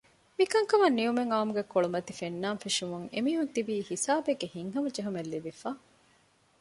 މިކަންކަމަށް 0.37 0.97
ނިމުމެއް 0.97 1.31
އައުމުގެ 1.33 1.63
ކޮޅުމަތި 1.73 2.11
ފެންނާން 2.19 2.59
ފެށުމުން 2.63 3.07
އެމީހުން 3.13 3.51
ތިބީ 3.53 3.75
ހިސާބެއްގެ 3.89 4.47
ހިތްހަމަ 4.53 4.89
ޖެހުމެއް 4.95 5.29
ލިބިފަ 5.33 5.69